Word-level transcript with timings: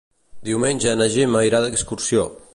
Diumenge 0.47 0.95
na 1.03 1.09
Gemma 1.17 1.45
irà 1.51 1.61
d'excursió. 1.67 2.27